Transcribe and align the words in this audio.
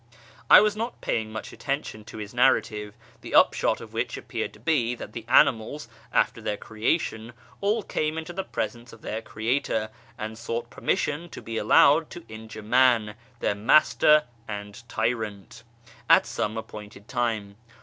I 0.49 0.61
was 0.61 0.75
not 0.75 0.99
paying 0.99 1.31
much 1.31 1.53
attention 1.53 2.03
to 2.05 2.17
his 2.17 2.33
narrative, 2.33 2.95
the 3.21 3.35
upshot 3.35 3.79
of 3.79 3.93
which 3.93 4.17
appeared 4.17 4.51
to 4.53 4.59
be 4.59 4.95
that 4.95 5.13
the 5.13 5.25
animals 5.27 5.87
after 6.11 6.41
their 6.41 6.57
creation 6.57 7.33
all 7.61 7.83
came 7.83 8.17
into 8.17 8.33
the 8.33 8.43
presence 8.43 8.93
of 8.93 9.03
their 9.03 9.21
Creator 9.21 9.91
and 10.17 10.39
sought 10.39 10.71
permission 10.71 11.29
to 11.29 11.41
be 11.43 11.55
allowed 11.59 12.09
to 12.09 12.25
injure 12.27 12.63
man, 12.63 13.13
their 13.41 13.53
master 13.53 14.23
and 14.47 14.81
tyrant, 14.89 15.61
at 16.09 16.25
some 16.25 16.57
appointed 16.57 17.07
time. 17.07 17.55